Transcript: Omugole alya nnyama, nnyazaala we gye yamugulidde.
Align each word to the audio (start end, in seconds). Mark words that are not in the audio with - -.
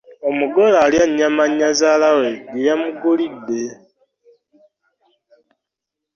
Omugole 0.29 0.77
alya 0.85 1.03
nnyama, 1.09 1.43
nnyazaala 1.47 2.09
we 2.19 2.29
gye 2.51 2.61
yamugulidde. 2.67 3.61